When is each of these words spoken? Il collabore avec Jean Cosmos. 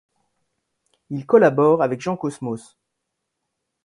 Il 1.11 1.27
collabore 1.27 1.83
avec 1.83 2.01
Jean 2.01 2.17
Cosmos. 2.17 2.75